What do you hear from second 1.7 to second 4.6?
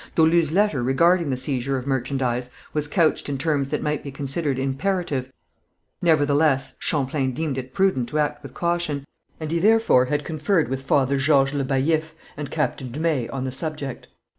of merchandise was couched in terms that might be considered